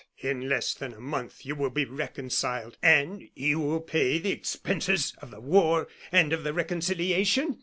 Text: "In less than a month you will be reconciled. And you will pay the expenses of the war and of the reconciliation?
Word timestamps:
"In 0.17 0.49
less 0.49 0.73
than 0.73 0.95
a 0.95 0.99
month 0.99 1.45
you 1.45 1.53
will 1.55 1.69
be 1.69 1.85
reconciled. 1.85 2.75
And 2.81 3.29
you 3.35 3.59
will 3.59 3.81
pay 3.81 4.17
the 4.17 4.31
expenses 4.31 5.13
of 5.21 5.29
the 5.29 5.39
war 5.39 5.87
and 6.11 6.33
of 6.33 6.43
the 6.43 6.53
reconciliation? 6.55 7.59